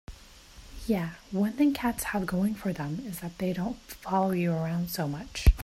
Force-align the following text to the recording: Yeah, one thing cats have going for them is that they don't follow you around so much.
Yeah, 0.87 1.11
one 1.29 1.51
thing 1.53 1.75
cats 1.75 2.05
have 2.05 2.25
going 2.25 2.55
for 2.55 2.73
them 2.73 3.03
is 3.05 3.19
that 3.19 3.37
they 3.37 3.53
don't 3.53 3.75
follow 3.77 4.31
you 4.31 4.51
around 4.51 4.89
so 4.89 5.07
much. 5.07 5.45